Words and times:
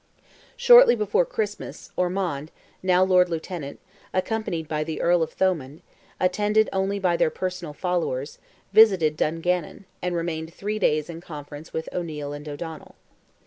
Shortly 0.57 0.95
before 0.95 1.25
Christmas, 1.27 1.91
Ormond, 1.95 2.49
now 2.81 3.03
Lord 3.03 3.29
Lieutenant, 3.29 3.79
accompanied 4.15 4.67
by 4.67 4.83
the 4.83 4.99
Earl 4.99 5.21
of 5.21 5.33
Thomond, 5.33 5.83
attended 6.19 6.71
only 6.73 6.97
by 6.97 7.15
their 7.15 7.29
personal 7.29 7.73
followers, 7.75 8.39
visited 8.73 9.15
Dungannon, 9.15 9.85
and 10.01 10.15
remained 10.15 10.55
three 10.55 10.79
days 10.79 11.07
in 11.07 11.21
conference 11.21 11.71
with 11.71 11.87
O'Neil 11.93 12.33
and 12.33 12.49
O'Donnell. 12.49 12.95